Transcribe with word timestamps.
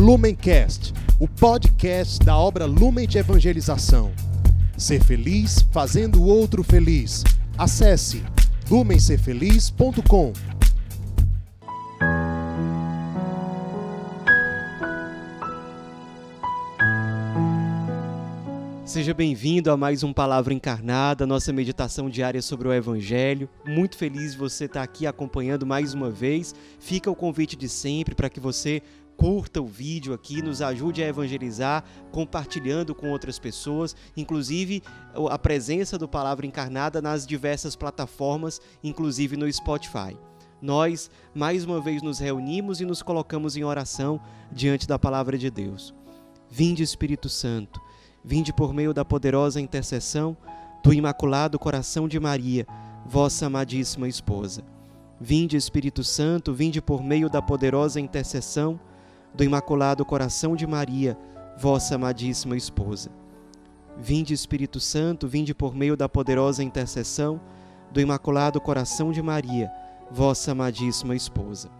Lumencast, 0.00 0.94
o 1.18 1.28
podcast 1.28 2.24
da 2.24 2.34
obra 2.34 2.64
Lumen 2.64 3.06
de 3.06 3.18
Evangelização. 3.18 4.10
Ser 4.74 5.04
feliz 5.04 5.60
fazendo 5.70 6.22
o 6.22 6.24
outro 6.24 6.64
feliz. 6.64 7.22
Acesse 7.58 8.24
lumencerfeliz.com. 8.70 10.32
Seja 18.86 19.12
bem-vindo 19.12 19.70
a 19.70 19.76
mais 19.76 20.02
um 20.02 20.14
Palavra 20.14 20.54
Encarnada, 20.54 21.26
nossa 21.26 21.52
meditação 21.52 22.08
diária 22.08 22.40
sobre 22.40 22.66
o 22.66 22.72
Evangelho. 22.72 23.50
Muito 23.66 23.98
feliz 23.98 24.32
de 24.32 24.38
você 24.38 24.64
estar 24.64 24.82
aqui 24.82 25.06
acompanhando 25.06 25.66
mais 25.66 25.92
uma 25.92 26.10
vez. 26.10 26.54
Fica 26.78 27.10
o 27.10 27.14
convite 27.14 27.54
de 27.54 27.68
sempre 27.68 28.14
para 28.14 28.30
que 28.30 28.40
você 28.40 28.82
curta 29.20 29.60
o 29.60 29.66
vídeo 29.66 30.14
aqui, 30.14 30.40
nos 30.40 30.62
ajude 30.62 31.02
a 31.02 31.06
evangelizar, 31.06 31.84
compartilhando 32.10 32.94
com 32.94 33.10
outras 33.10 33.38
pessoas, 33.38 33.94
inclusive 34.16 34.82
a 35.28 35.38
presença 35.38 35.98
do 35.98 36.08
Palavra 36.08 36.46
Encarnada 36.46 37.02
nas 37.02 37.26
diversas 37.26 37.76
plataformas, 37.76 38.62
inclusive 38.82 39.36
no 39.36 39.52
Spotify. 39.52 40.16
Nós, 40.62 41.10
mais 41.34 41.66
uma 41.66 41.82
vez, 41.82 42.00
nos 42.00 42.18
reunimos 42.18 42.80
e 42.80 42.86
nos 42.86 43.02
colocamos 43.02 43.58
em 43.58 43.62
oração 43.64 44.18
diante 44.50 44.88
da 44.88 44.98
Palavra 44.98 45.36
de 45.36 45.50
Deus. 45.50 45.94
Vinde, 46.50 46.82
Espírito 46.82 47.28
Santo 47.28 47.78
Vinde 48.24 48.52
por 48.52 48.74
meio 48.74 48.92
da 48.92 49.04
poderosa 49.04 49.60
intercessão 49.60 50.36
do 50.84 50.92
Imaculado 50.92 51.58
Coração 51.58 52.06
de 52.06 52.20
Maria, 52.20 52.66
vossa 53.06 53.46
amadíssima 53.46 54.08
esposa. 54.08 54.62
Vinde, 55.18 55.56
Espírito 55.56 56.04
Santo, 56.04 56.52
vinde 56.52 56.82
por 56.82 57.02
meio 57.02 57.30
da 57.30 57.40
poderosa 57.40 58.00
intercessão 58.00 58.78
do 59.34 59.44
Imaculado 59.44 60.04
Coração 60.04 60.56
de 60.56 60.66
Maria, 60.66 61.16
vossa 61.56 61.94
amadíssima 61.94 62.56
esposa. 62.56 63.10
Vinde, 63.96 64.32
Espírito 64.32 64.80
Santo, 64.80 65.28
vinde 65.28 65.54
por 65.54 65.74
meio 65.74 65.96
da 65.96 66.08
poderosa 66.08 66.62
intercessão 66.62 67.40
do 67.90 68.00
Imaculado 68.00 68.60
Coração 68.60 69.12
de 69.12 69.20
Maria, 69.20 69.70
vossa 70.10 70.52
amadíssima 70.52 71.14
esposa. 71.14 71.70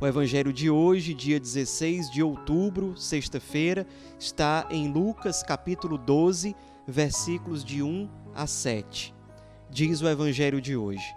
O 0.00 0.06
evangelho 0.06 0.52
de 0.52 0.68
hoje, 0.68 1.14
dia 1.14 1.38
16 1.38 2.10
de 2.10 2.22
outubro, 2.22 2.96
sexta-feira, 2.96 3.86
está 4.18 4.66
em 4.68 4.90
Lucas 4.90 5.42
capítulo 5.42 5.96
12, 5.96 6.56
versículos 6.86 7.64
de 7.64 7.82
1 7.82 8.08
a 8.34 8.46
7. 8.46 9.14
Diz 9.70 10.02
o 10.02 10.08
evangelho 10.08 10.60
de 10.60 10.76
hoje: 10.76 11.14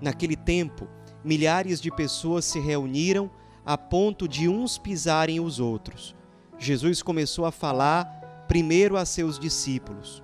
Naquele 0.00 0.36
tempo, 0.36 0.86
milhares 1.24 1.80
de 1.80 1.90
pessoas 1.90 2.44
se 2.44 2.60
reuniram 2.60 3.28
a 3.64 3.76
ponto 3.76 4.26
de 4.26 4.48
uns 4.48 4.78
pisarem 4.78 5.40
os 5.40 5.60
outros. 5.60 6.14
Jesus 6.58 7.02
começou 7.02 7.44
a 7.44 7.52
falar 7.52 8.44
primeiro 8.48 8.96
a 8.96 9.04
seus 9.04 9.38
discípulos: 9.38 10.22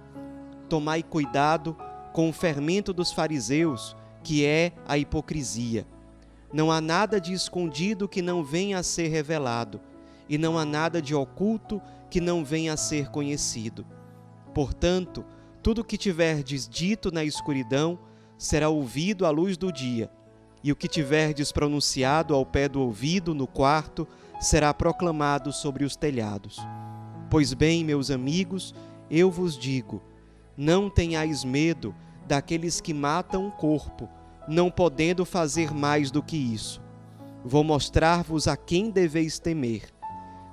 Tomai 0.68 1.02
cuidado 1.02 1.76
com 2.12 2.28
o 2.28 2.32
fermento 2.32 2.92
dos 2.92 3.12
fariseus, 3.12 3.96
que 4.22 4.44
é 4.44 4.72
a 4.86 4.98
hipocrisia 4.98 5.86
não 6.52 6.70
há 6.70 6.80
nada 6.80 7.20
de 7.20 7.32
escondido 7.32 8.08
que 8.08 8.22
não 8.22 8.42
venha 8.42 8.78
a 8.78 8.82
ser 8.82 9.08
revelado, 9.08 9.80
e 10.28 10.38
não 10.38 10.58
há 10.58 10.64
nada 10.64 11.02
de 11.02 11.14
oculto 11.14 11.82
que 12.10 12.20
não 12.20 12.44
venha 12.44 12.72
a 12.72 12.76
ser 12.76 13.10
conhecido. 13.10 13.86
Portanto, 14.54 15.24
tudo 15.62 15.84
que 15.84 15.98
tiverdes 15.98 16.68
dito 16.68 17.10
na 17.12 17.24
escuridão 17.24 17.98
será 18.38 18.68
ouvido 18.68 19.26
à 19.26 19.30
luz 19.30 19.56
do 19.56 19.72
dia, 19.72 20.10
e 20.66 20.72
o 20.72 20.74
que 20.74 20.88
tiverdes 20.88 21.52
pronunciado 21.52 22.34
ao 22.34 22.44
pé 22.44 22.68
do 22.68 22.80
ouvido 22.80 23.32
no 23.32 23.46
quarto 23.46 24.04
será 24.40 24.74
proclamado 24.74 25.52
sobre 25.52 25.84
os 25.84 25.94
telhados. 25.94 26.58
Pois 27.30 27.54
bem, 27.54 27.84
meus 27.84 28.10
amigos, 28.10 28.74
eu 29.08 29.30
vos 29.30 29.56
digo: 29.56 30.02
não 30.56 30.90
tenhais 30.90 31.44
medo 31.44 31.94
daqueles 32.26 32.80
que 32.80 32.92
matam 32.92 33.46
o 33.46 33.52
corpo, 33.52 34.08
não 34.48 34.68
podendo 34.68 35.24
fazer 35.24 35.72
mais 35.72 36.10
do 36.10 36.20
que 36.20 36.36
isso. 36.36 36.82
Vou 37.44 37.62
mostrar-vos 37.62 38.48
a 38.48 38.56
quem 38.56 38.90
deveis 38.90 39.38
temer. 39.38 39.84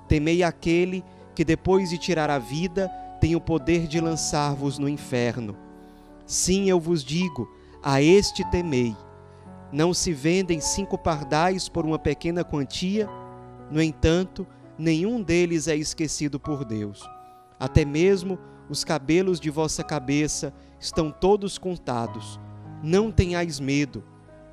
Temei 0.06 0.44
aquele 0.44 1.02
que, 1.34 1.44
depois 1.44 1.90
de 1.90 1.98
tirar 1.98 2.30
a 2.30 2.38
vida, 2.38 2.88
tem 3.20 3.34
o 3.34 3.40
poder 3.40 3.88
de 3.88 4.00
lançar-vos 4.00 4.78
no 4.78 4.88
inferno. 4.88 5.56
Sim, 6.24 6.70
eu 6.70 6.78
vos 6.78 7.02
digo, 7.02 7.52
a 7.82 8.00
este 8.00 8.48
temei. 8.52 8.94
Não 9.74 9.92
se 9.92 10.12
vendem 10.12 10.60
cinco 10.60 10.96
pardais 10.96 11.68
por 11.68 11.84
uma 11.84 11.98
pequena 11.98 12.44
quantia? 12.44 13.08
No 13.68 13.82
entanto, 13.82 14.46
nenhum 14.78 15.20
deles 15.20 15.66
é 15.66 15.74
esquecido 15.74 16.38
por 16.38 16.64
Deus. 16.64 17.02
Até 17.58 17.84
mesmo 17.84 18.38
os 18.70 18.84
cabelos 18.84 19.40
de 19.40 19.50
vossa 19.50 19.82
cabeça 19.82 20.54
estão 20.78 21.10
todos 21.10 21.58
contados. 21.58 22.38
Não 22.84 23.10
tenhais 23.10 23.58
medo, 23.58 24.04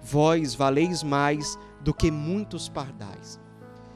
vós 0.02 0.56
valeis 0.56 1.04
mais 1.04 1.56
do 1.82 1.94
que 1.94 2.10
muitos 2.10 2.68
pardais. 2.68 3.40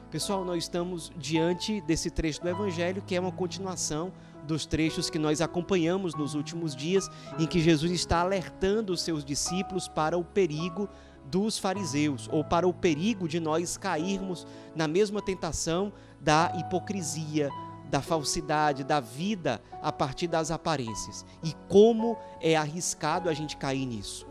Pessoal, 0.08 0.44
nós 0.44 0.62
estamos 0.62 1.10
diante 1.18 1.80
desse 1.80 2.08
trecho 2.08 2.40
do 2.40 2.48
Evangelho 2.48 3.02
que 3.04 3.16
é 3.16 3.20
uma 3.20 3.32
continuação 3.32 4.12
dos 4.46 4.64
trechos 4.64 5.10
que 5.10 5.18
nós 5.18 5.40
acompanhamos 5.40 6.14
nos 6.14 6.36
últimos 6.36 6.76
dias, 6.76 7.10
em 7.36 7.46
que 7.48 7.60
Jesus 7.60 7.90
está 7.90 8.20
alertando 8.20 8.92
os 8.92 9.02
seus 9.02 9.24
discípulos 9.24 9.88
para 9.88 10.16
o 10.16 10.22
perigo 10.22 10.88
dos 11.30 11.58
fariseus, 11.58 12.28
ou 12.32 12.44
para 12.44 12.66
o 12.66 12.72
perigo 12.72 13.28
de 13.28 13.40
nós 13.40 13.76
cairmos 13.76 14.46
na 14.74 14.86
mesma 14.86 15.20
tentação 15.20 15.92
da 16.20 16.52
hipocrisia, 16.58 17.50
da 17.90 18.00
falsidade, 18.00 18.84
da 18.84 19.00
vida 19.00 19.60
a 19.82 19.92
partir 19.92 20.26
das 20.26 20.50
aparências. 20.50 21.24
E 21.42 21.52
como 21.68 22.16
é 22.40 22.56
arriscado 22.56 23.28
a 23.28 23.34
gente 23.34 23.56
cair 23.56 23.86
nisso. 23.86 24.26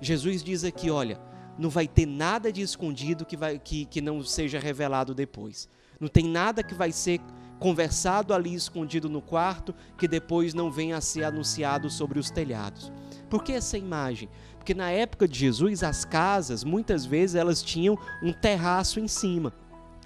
Jesus 0.00 0.42
diz 0.42 0.64
aqui, 0.64 0.90
olha, 0.90 1.20
não 1.58 1.68
vai 1.68 1.86
ter 1.86 2.06
nada 2.06 2.52
de 2.52 2.62
escondido 2.62 3.26
que, 3.26 3.36
vai, 3.36 3.58
que, 3.58 3.84
que 3.84 4.00
não 4.00 4.22
seja 4.22 4.58
revelado 4.58 5.14
depois. 5.14 5.68
Não 5.98 6.08
tem 6.08 6.24
nada 6.24 6.62
que 6.62 6.74
vai 6.74 6.90
ser 6.92 7.20
conversado 7.58 8.32
ali 8.32 8.54
escondido 8.54 9.10
no 9.10 9.20
quarto 9.20 9.74
que 9.98 10.08
depois 10.08 10.54
não 10.54 10.72
venha 10.72 10.96
a 10.96 11.00
ser 11.00 11.24
anunciado 11.24 11.90
sobre 11.90 12.18
os 12.18 12.30
telhados. 12.30 12.90
Por 13.28 13.44
que 13.44 13.52
essa 13.52 13.76
imagem? 13.76 14.28
Porque 14.60 14.74
na 14.74 14.90
época 14.90 15.26
de 15.26 15.38
Jesus, 15.38 15.82
as 15.82 16.04
casas, 16.04 16.62
muitas 16.62 17.06
vezes, 17.06 17.34
elas 17.34 17.62
tinham 17.62 17.98
um 18.22 18.30
terraço 18.30 19.00
em 19.00 19.08
cima, 19.08 19.54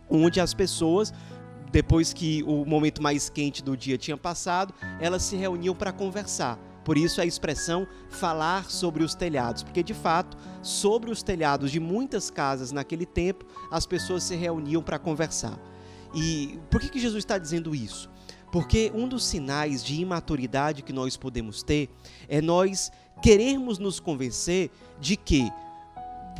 onde 0.08 0.40
as 0.40 0.54
pessoas 0.54 1.12
depois 1.72 2.12
que 2.12 2.40
o 2.44 2.64
momento 2.64 3.02
mais 3.02 3.28
quente 3.28 3.60
do 3.60 3.76
dia 3.76 3.98
tinha 3.98 4.16
passado, 4.16 4.72
elas 5.00 5.22
se 5.24 5.34
reuniam 5.34 5.74
para 5.74 5.90
conversar. 5.90 6.56
Por 6.84 6.96
isso 6.96 7.20
a 7.20 7.26
expressão 7.26 7.84
falar 8.08 8.70
sobre 8.70 9.02
os 9.02 9.16
telhados, 9.16 9.64
porque 9.64 9.82
de 9.82 9.92
fato, 9.92 10.36
sobre 10.62 11.10
os 11.10 11.20
telhados 11.20 11.72
de 11.72 11.80
muitas 11.80 12.30
casas 12.30 12.70
naquele 12.70 13.04
tempo, 13.04 13.44
as 13.72 13.86
pessoas 13.86 14.22
se 14.22 14.36
reuniam 14.36 14.84
para 14.84 15.00
conversar. 15.00 15.58
E 16.14 16.60
por 16.70 16.80
que, 16.80 16.90
que 16.90 17.00
Jesus 17.00 17.24
está 17.24 17.38
dizendo 17.38 17.74
isso? 17.74 18.08
Porque 18.52 18.92
um 18.94 19.08
dos 19.08 19.24
sinais 19.24 19.82
de 19.82 20.00
imaturidade 20.00 20.84
que 20.84 20.92
nós 20.92 21.16
podemos 21.16 21.64
ter 21.64 21.90
é 22.28 22.40
nós 22.40 22.92
querermos 23.22 23.78
nos 23.78 24.00
convencer 24.00 24.70
de 25.00 25.16
que, 25.16 25.50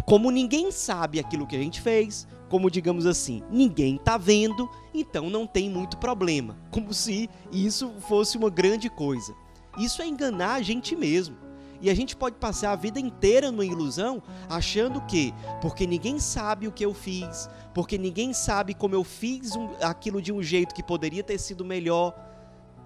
como 0.05 0.31
ninguém 0.31 0.71
sabe 0.71 1.19
aquilo 1.19 1.47
que 1.47 1.57
a 1.57 1.61
gente 1.61 1.81
fez, 1.81 2.27
como 2.49 2.71
digamos 2.71 3.07
assim, 3.07 3.43
ninguém 3.51 3.97
está 3.97 4.17
vendo, 4.17 4.69
então 4.93 5.29
não 5.29 5.47
tem 5.47 5.69
muito 5.69 5.97
problema. 5.97 6.57
Como 6.71 6.95
se 6.95 7.29
isso 7.51 7.91
fosse 8.01 8.37
uma 8.37 8.49
grande 8.49 8.89
coisa. 8.89 9.35
Isso 9.77 10.01
é 10.01 10.07
enganar 10.07 10.55
a 10.55 10.63
gente 10.63 10.95
mesmo. 10.95 11.37
E 11.81 11.91
a 11.91 11.95
gente 11.95 12.15
pode 12.15 12.37
passar 12.37 12.71
a 12.71 12.77
vida 12.77 13.01
inteira 13.01 13.51
numa 13.51 13.65
ilusão, 13.65 14.23
achando 14.49 15.01
que, 15.03 15.35
porque 15.61 15.87
ninguém 15.87 16.19
sabe 16.19 16.69
o 16.69 16.73
que 16.73 16.85
eu 16.85 16.95
fiz, 16.95 17.51
porque 17.75 17.99
ninguém 17.99 18.33
sabe 18.33 18.73
como 18.73 18.95
eu 18.95 19.05
fiz 19.05 19.55
um, 19.57 19.69
aquilo 19.83 20.23
de 20.23 20.33
um 20.33 20.43
jeito 20.43 20.75
que 20.75 20.83
poderia 20.83 21.23
ter 21.23 21.39
sido 21.39 21.65
melhor. 21.65 22.15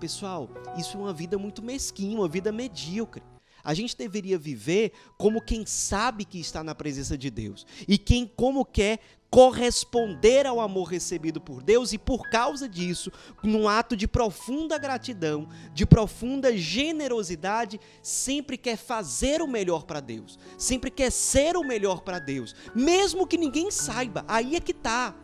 Pessoal, 0.00 0.49
isso 0.76 0.96
é 0.96 1.00
uma 1.00 1.12
vida 1.12 1.37
muito 1.38 1.62
mesquinha, 1.62 2.19
uma 2.19 2.26
vida 2.26 2.50
medíocre. 2.50 3.23
A 3.69 3.75
gente 3.75 3.94
deveria 3.94 4.38
viver 4.38 4.93
como 5.19 5.43
quem 5.43 5.67
sabe 5.67 6.25
que 6.25 6.41
está 6.41 6.65
na 6.65 6.75
presença 6.75 7.19
de 7.19 7.29
Deus 7.29 7.67
e 7.87 7.99
quem 7.99 8.26
como 8.26 8.65
quer 8.65 8.99
corresponder 9.29 10.47
ao 10.47 10.59
amor 10.59 10.85
recebido 10.85 11.38
por 11.38 11.62
Deus 11.62 11.93
e 11.93 11.99
por 11.99 12.31
causa 12.31 12.67
disso, 12.67 13.12
num 13.43 13.69
ato 13.69 13.94
de 13.94 14.09
profunda 14.09 14.79
gratidão, 14.79 15.47
de 15.75 15.85
profunda 15.85 16.56
generosidade, 16.56 17.79
sempre 18.03 18.56
quer 18.56 18.79
fazer 18.79 19.43
o 19.43 19.47
melhor 19.47 19.85
para 19.85 20.00
Deus, 20.00 20.38
sempre 20.56 20.91
quer 20.91 21.12
ser 21.12 21.55
o 21.55 21.62
melhor 21.62 22.00
para 22.00 22.19
Deus, 22.19 22.56
mesmo 22.75 23.26
que 23.26 23.37
ninguém 23.37 23.71
saiba. 23.71 24.25
Aí 24.26 24.56
é 24.56 24.61
que 24.61 24.73
tá. 24.73 25.14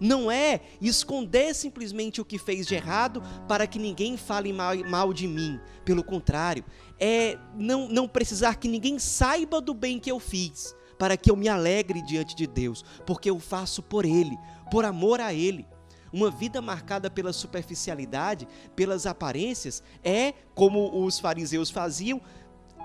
Não 0.00 0.30
é 0.30 0.60
esconder 0.80 1.54
simplesmente 1.54 2.20
o 2.20 2.24
que 2.24 2.38
fez 2.38 2.66
de 2.66 2.74
errado 2.74 3.22
para 3.48 3.66
que 3.66 3.78
ninguém 3.78 4.16
fale 4.16 4.52
mal, 4.52 4.76
mal 4.88 5.12
de 5.12 5.26
mim. 5.26 5.58
Pelo 5.84 6.02
contrário, 6.02 6.64
é 6.98 7.38
não, 7.56 7.88
não 7.88 8.08
precisar 8.08 8.56
que 8.56 8.68
ninguém 8.68 8.98
saiba 8.98 9.60
do 9.60 9.74
bem 9.74 9.98
que 9.98 10.10
eu 10.10 10.18
fiz 10.18 10.74
para 10.98 11.16
que 11.16 11.30
eu 11.30 11.36
me 11.36 11.48
alegre 11.48 12.00
diante 12.02 12.34
de 12.34 12.46
Deus, 12.46 12.84
porque 13.04 13.28
eu 13.28 13.38
faço 13.38 13.82
por 13.82 14.04
Ele, 14.04 14.38
por 14.70 14.84
amor 14.84 15.20
a 15.20 15.34
Ele. 15.34 15.66
Uma 16.12 16.30
vida 16.30 16.62
marcada 16.62 17.10
pela 17.10 17.32
superficialidade, 17.32 18.46
pelas 18.76 19.04
aparências, 19.04 19.82
é, 20.02 20.32
como 20.54 21.04
os 21.04 21.18
fariseus 21.18 21.70
faziam, 21.70 22.20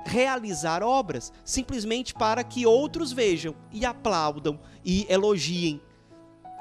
realizar 0.05 0.81
obras 0.81 1.31
simplesmente 1.45 2.13
para 2.13 2.43
que 2.43 2.65
outros 2.65 3.11
vejam 3.11 3.55
e 3.71 3.85
aplaudam 3.85 4.59
e 4.83 5.05
elogiem. 5.09 5.81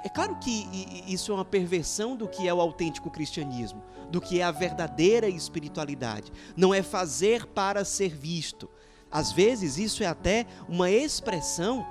É 0.04 0.08
claro 0.08 0.36
que 0.36 0.68
isso 1.06 1.32
é 1.32 1.34
uma 1.34 1.44
perversão 1.44 2.16
do 2.16 2.28
que 2.28 2.46
é 2.46 2.54
o 2.54 2.60
autêntico 2.60 3.10
cristianismo, 3.10 3.82
do 4.10 4.20
que 4.20 4.40
é 4.40 4.44
a 4.44 4.50
verdadeira 4.50 5.28
espiritualidade. 5.28 6.32
Não 6.56 6.72
é 6.72 6.82
fazer 6.82 7.46
para 7.46 7.84
ser 7.84 8.14
visto. 8.14 8.68
Às 9.10 9.32
vezes, 9.32 9.76
isso 9.76 10.02
é 10.02 10.06
até 10.06 10.46
uma 10.68 10.90
expressão 10.90 11.84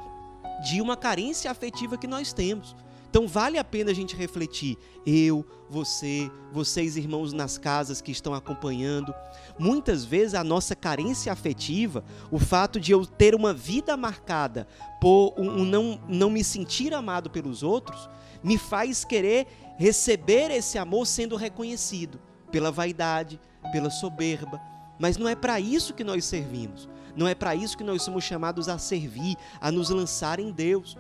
de 0.63 0.81
uma 0.81 0.95
carência 0.95 1.51
afetiva 1.51 1.98
que 1.98 2.07
nós 2.07 2.31
temos. 2.31 2.75
Então 3.09 3.27
vale 3.27 3.57
a 3.57 3.63
pena 3.63 3.92
a 3.92 3.94
gente 3.94 4.15
refletir. 4.15 4.77
Eu, 5.06 5.45
você, 5.69 6.30
vocês 6.51 6.98
irmãos 6.98 7.33
nas 7.33 7.57
casas 7.57 8.01
que 8.01 8.12
estão 8.12 8.33
acompanhando. 8.33 9.13
Muitas 9.57 10.04
vezes 10.04 10.33
a 10.33 10.44
nossa 10.44 10.75
carência 10.75 11.31
afetiva, 11.31 12.04
o 12.31 12.39
fato 12.39 12.80
de 12.80 12.92
eu 12.92 13.06
ter 13.06 13.33
uma 13.33 13.54
vida 13.54 13.95
marcada 13.95 14.68
por 15.00 15.33
um, 15.38 15.62
um 15.62 15.65
não, 15.65 16.00
não 16.07 16.30
me 16.30 16.44
sentir 16.44 16.94
amado 16.94 17.30
pelos 17.30 17.63
outros, 17.63 18.09
me 18.44 18.57
faz 18.57 19.04
querer 19.04 19.48
receber 19.77 20.51
esse 20.51 20.77
amor 20.77 21.06
sendo 21.06 21.36
reconhecido 21.36 22.19
pela 22.51 22.71
vaidade, 22.71 23.39
pela 23.71 23.89
soberba. 23.89 24.62
Mas 25.00 25.18
não 25.18 25.27
é 25.27 25.36
para 25.36 25.60
isso 25.60 25.94
que 25.94 26.03
nós 26.03 26.25
servimos. 26.25 26.89
Não 27.15 27.27
é 27.27 27.33
para 27.33 27.56
isso 27.56 27.77
que 27.77 27.83
nós 27.83 28.01
somos 28.03 28.24
chamados 28.24 28.69
a 28.69 28.77
servir, 28.77 29.36
a 29.60 29.71
nos 29.71 29.89
lançar 29.89 30.39
em 30.39 30.51
Deus. 30.51 30.95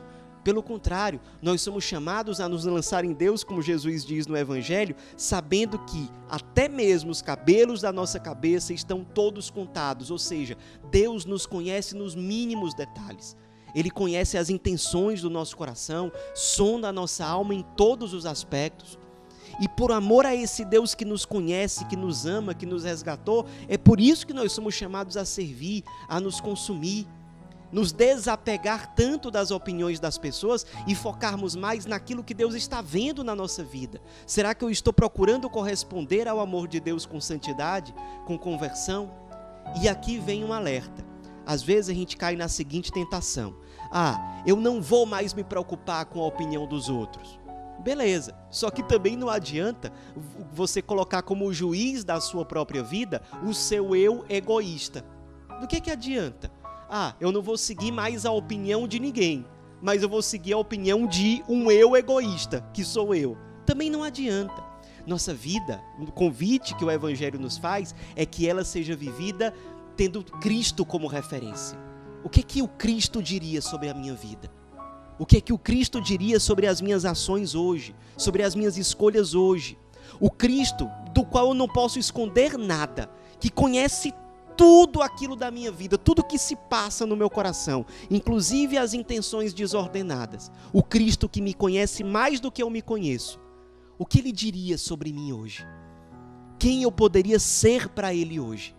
Pelo 0.47 0.63
contrário, 0.63 1.19
nós 1.41 1.59
somos 1.59 1.83
chamados 1.83 2.39
a 2.39 2.47
nos 2.47 2.63
lançar 2.63 3.03
em 3.03 3.11
Deus, 3.11 3.43
como 3.43 3.61
Jesus 3.61 4.05
diz 4.05 4.27
no 4.27 4.37
Evangelho, 4.37 4.95
sabendo 5.17 5.77
que 5.79 6.09
até 6.29 6.69
mesmo 6.69 7.11
os 7.11 7.21
cabelos 7.21 7.81
da 7.81 7.91
nossa 7.91 8.17
cabeça 8.17 8.71
estão 8.71 9.03
todos 9.03 9.49
contados, 9.49 10.09
ou 10.09 10.17
seja, 10.17 10.57
Deus 10.89 11.25
nos 11.25 11.45
conhece 11.45 11.93
nos 11.93 12.15
mínimos 12.15 12.73
detalhes. 12.73 13.35
Ele 13.75 13.91
conhece 13.91 14.37
as 14.37 14.49
intenções 14.49 15.21
do 15.21 15.29
nosso 15.29 15.57
coração, 15.57 16.09
sonda 16.33 16.87
a 16.87 16.93
nossa 16.93 17.25
alma 17.25 17.53
em 17.53 17.65
todos 17.75 18.13
os 18.13 18.25
aspectos. 18.25 18.97
E 19.59 19.67
por 19.67 19.91
amor 19.91 20.25
a 20.25 20.33
esse 20.33 20.63
Deus 20.63 20.95
que 20.95 21.03
nos 21.03 21.25
conhece, 21.25 21.83
que 21.87 21.97
nos 21.97 22.25
ama, 22.25 22.53
que 22.53 22.65
nos 22.65 22.85
resgatou, 22.85 23.45
é 23.67 23.77
por 23.77 23.99
isso 23.99 24.25
que 24.25 24.31
nós 24.31 24.53
somos 24.53 24.75
chamados 24.75 25.17
a 25.17 25.25
servir, 25.25 25.83
a 26.07 26.21
nos 26.21 26.39
consumir 26.39 27.05
nos 27.71 27.91
desapegar 27.91 28.93
tanto 28.95 29.29
das 29.29 29.51
opiniões 29.51 29.99
das 29.99 30.17
pessoas 30.17 30.65
e 30.87 30.95
focarmos 30.95 31.55
mais 31.55 31.85
naquilo 31.85 32.23
que 32.23 32.33
Deus 32.33 32.55
está 32.55 32.81
vendo 32.81 33.23
na 33.23 33.35
nossa 33.35 33.63
vida. 33.63 34.01
Será 34.25 34.53
que 34.53 34.63
eu 34.63 34.69
estou 34.69 34.93
procurando 34.93 35.49
corresponder 35.49 36.27
ao 36.27 36.39
amor 36.39 36.67
de 36.67 36.79
Deus 36.79 37.05
com 37.05 37.19
santidade, 37.19 37.93
com 38.25 38.37
conversão? 38.37 39.11
E 39.81 39.87
aqui 39.87 40.17
vem 40.17 40.43
um 40.43 40.53
alerta. 40.53 41.05
Às 41.45 41.61
vezes 41.61 41.89
a 41.89 41.93
gente 41.93 42.17
cai 42.17 42.35
na 42.35 42.47
seguinte 42.47 42.91
tentação: 42.91 43.55
ah, 43.91 44.41
eu 44.45 44.57
não 44.57 44.81
vou 44.81 45.05
mais 45.05 45.33
me 45.33 45.43
preocupar 45.43 46.05
com 46.05 46.21
a 46.21 46.27
opinião 46.27 46.67
dos 46.67 46.89
outros. 46.89 47.39
Beleza, 47.79 48.35
só 48.49 48.69
que 48.69 48.83
também 48.83 49.15
não 49.15 49.29
adianta 49.29 49.93
você 50.51 50.81
colocar 50.81 51.21
como 51.21 51.53
juiz 51.53 52.03
da 52.03 52.19
sua 52.19 52.43
própria 52.43 52.83
vida 52.83 53.21
o 53.45 53.53
seu 53.53 53.95
eu 53.95 54.25
egoísta. 54.27 55.05
Do 55.61 55.67
que, 55.67 55.79
que 55.79 55.91
adianta? 55.91 56.51
Ah, 56.89 57.15
eu 57.19 57.31
não 57.31 57.41
vou 57.41 57.57
seguir 57.57 57.91
mais 57.91 58.25
a 58.25 58.31
opinião 58.31 58.87
de 58.87 58.99
ninguém, 58.99 59.45
mas 59.81 60.01
eu 60.01 60.09
vou 60.09 60.21
seguir 60.21 60.53
a 60.53 60.57
opinião 60.57 61.05
de 61.05 61.43
um 61.47 61.69
eu 61.69 61.95
egoísta, 61.95 62.67
que 62.73 62.83
sou 62.83 63.13
eu. 63.13 63.37
Também 63.65 63.89
não 63.89 64.03
adianta. 64.03 64.63
Nossa 65.05 65.33
vida, 65.33 65.81
o 65.99 66.11
convite 66.11 66.75
que 66.75 66.83
o 66.83 66.91
Evangelho 66.91 67.39
nos 67.39 67.57
faz 67.57 67.93
é 68.15 68.25
que 68.25 68.47
ela 68.47 68.63
seja 68.63 68.95
vivida 68.95 69.53
tendo 69.95 70.23
Cristo 70.23 70.85
como 70.85 71.07
referência. 71.07 71.77
O 72.23 72.29
que 72.29 72.41
é 72.41 72.43
que 72.43 72.61
o 72.61 72.67
Cristo 72.67 73.21
diria 73.21 73.61
sobre 73.61 73.89
a 73.89 73.93
minha 73.93 74.13
vida? 74.13 74.51
O 75.19 75.25
que 75.25 75.37
é 75.37 75.41
que 75.41 75.53
o 75.53 75.57
Cristo 75.57 76.01
diria 76.01 76.39
sobre 76.39 76.67
as 76.67 76.79
minhas 76.79 77.03
ações 77.03 77.55
hoje, 77.55 77.95
sobre 78.15 78.43
as 78.43 78.53
minhas 78.53 78.77
escolhas 78.77 79.33
hoje? 79.33 79.77
O 80.19 80.29
Cristo 80.29 80.89
do 81.13 81.25
qual 81.25 81.47
eu 81.47 81.53
não 81.53 81.67
posso 81.67 81.97
esconder 81.97 82.57
nada, 82.57 83.09
que 83.39 83.49
conhece 83.49 84.13
tudo 84.57 85.03
aquilo 85.03 85.35
da 85.35 85.51
minha 85.51 85.71
vida, 85.71 85.97
tudo 85.97 86.23
que 86.23 86.39
se 86.39 86.55
passa 86.55 87.05
no 87.05 87.15
meu 87.15 87.29
coração, 87.29 87.85
inclusive 88.09 88.77
as 88.77 88.93
intenções 88.93 89.53
desordenadas. 89.53 90.51
O 90.73 90.81
Cristo 90.81 91.29
que 91.29 91.39
me 91.39 91.53
conhece 91.53 92.03
mais 92.03 92.39
do 92.39 92.51
que 92.51 92.63
eu 92.63 92.69
me 92.69 92.81
conheço. 92.81 93.39
O 93.99 94.05
que 94.05 94.19
ele 94.19 94.31
diria 94.31 94.77
sobre 94.77 95.13
mim 95.13 95.31
hoje? 95.31 95.65
Quem 96.57 96.81
eu 96.81 96.91
poderia 96.91 97.37
ser 97.37 97.87
para 97.89 98.13
ele 98.13 98.39
hoje? 98.39 98.75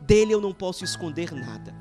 Dele 0.00 0.32
eu 0.32 0.40
não 0.40 0.54
posso 0.54 0.84
esconder 0.84 1.32
nada. 1.32 1.74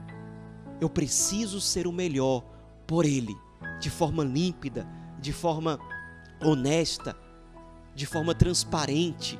Eu 0.82 0.90
preciso 0.90 1.62
ser 1.62 1.86
o 1.86 1.92
melhor 1.92 2.44
por 2.88 3.06
ele, 3.06 3.36
de 3.80 3.92
forma 3.92 4.24
límpida, 4.24 4.88
de 5.20 5.32
forma 5.32 5.80
honesta, 6.44 7.16
de 7.94 8.06
forma 8.06 8.34
transparente 8.34 9.40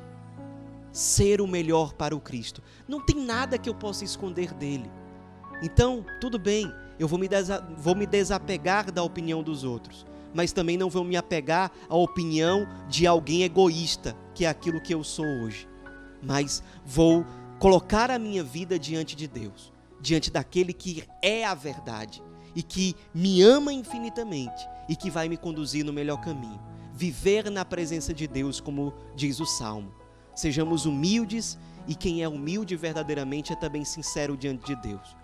ser 0.96 1.42
o 1.42 1.46
melhor 1.46 1.92
para 1.92 2.16
o 2.16 2.20
Cristo. 2.20 2.62
Não 2.88 3.04
tem 3.04 3.16
nada 3.16 3.58
que 3.58 3.68
eu 3.68 3.74
possa 3.74 4.02
esconder 4.02 4.54
dele. 4.54 4.90
Então, 5.62 6.02
tudo 6.22 6.38
bem, 6.38 6.72
eu 6.98 7.06
vou 7.06 7.18
me, 7.18 7.28
vou 7.76 7.94
me 7.94 8.06
desapegar 8.06 8.90
da 8.90 9.02
opinião 9.02 9.42
dos 9.42 9.62
outros, 9.62 10.06
mas 10.32 10.52
também 10.52 10.78
não 10.78 10.88
vou 10.88 11.04
me 11.04 11.14
apegar 11.14 11.70
à 11.86 11.94
opinião 11.94 12.66
de 12.88 13.06
alguém 13.06 13.42
egoísta, 13.42 14.16
que 14.34 14.46
é 14.46 14.48
aquilo 14.48 14.80
que 14.80 14.94
eu 14.94 15.04
sou 15.04 15.26
hoje. 15.26 15.68
Mas 16.22 16.62
vou 16.82 17.26
colocar 17.58 18.10
a 18.10 18.18
minha 18.18 18.42
vida 18.42 18.78
diante 18.78 19.14
de 19.14 19.28
Deus, 19.28 19.70
diante 20.00 20.30
daquele 20.30 20.72
que 20.72 21.04
é 21.20 21.44
a 21.44 21.54
verdade 21.54 22.22
e 22.54 22.62
que 22.62 22.96
me 23.12 23.42
ama 23.42 23.70
infinitamente 23.70 24.66
e 24.88 24.96
que 24.96 25.10
vai 25.10 25.28
me 25.28 25.36
conduzir 25.36 25.84
no 25.84 25.92
melhor 25.92 26.22
caminho. 26.22 26.58
Viver 26.94 27.50
na 27.50 27.66
presença 27.66 28.14
de 28.14 28.26
Deus, 28.26 28.60
como 28.60 28.94
diz 29.14 29.40
o 29.40 29.44
Salmo. 29.44 30.05
Sejamos 30.36 30.84
humildes 30.84 31.58
e 31.88 31.94
quem 31.94 32.22
é 32.22 32.28
humilde 32.28 32.76
verdadeiramente 32.76 33.54
é 33.54 33.56
também 33.56 33.86
sincero 33.86 34.36
diante 34.36 34.66
de 34.66 34.76
Deus. 34.76 35.16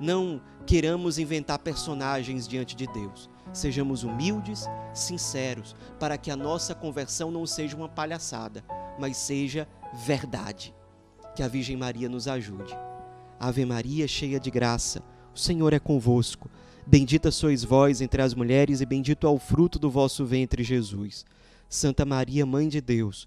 Não 0.00 0.40
queramos 0.66 1.18
inventar 1.18 1.58
personagens 1.58 2.48
diante 2.48 2.74
de 2.74 2.86
Deus. 2.86 3.28
Sejamos 3.52 4.02
humildes, 4.02 4.66
sinceros, 4.94 5.76
para 6.00 6.16
que 6.16 6.30
a 6.30 6.36
nossa 6.36 6.74
conversão 6.74 7.30
não 7.30 7.46
seja 7.46 7.76
uma 7.76 7.88
palhaçada, 7.88 8.64
mas 8.98 9.18
seja 9.18 9.68
verdade. 9.92 10.74
Que 11.36 11.42
a 11.42 11.48
Virgem 11.48 11.76
Maria 11.76 12.08
nos 12.08 12.26
ajude. 12.26 12.74
Ave 13.38 13.66
Maria, 13.66 14.08
cheia 14.08 14.40
de 14.40 14.50
graça, 14.50 15.02
o 15.34 15.38
Senhor 15.38 15.74
é 15.74 15.78
convosco. 15.78 16.50
Bendita 16.86 17.30
sois 17.30 17.62
vós 17.62 18.00
entre 18.00 18.22
as 18.22 18.34
mulheres, 18.34 18.80
e 18.80 18.86
bendito 18.86 19.26
é 19.26 19.30
o 19.30 19.38
fruto 19.38 19.78
do 19.78 19.90
vosso 19.90 20.24
ventre, 20.24 20.62
Jesus. 20.62 21.24
Santa 21.68 22.04
Maria, 22.04 22.46
Mãe 22.46 22.68
de 22.68 22.80
Deus, 22.80 23.26